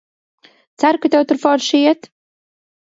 [0.79, 2.01] Ceru, ka tev tur forši iet!